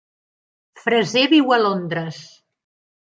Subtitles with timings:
[0.85, 2.23] Fraser viu a Londres.